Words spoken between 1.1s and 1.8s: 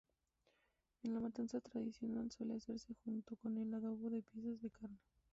la matanza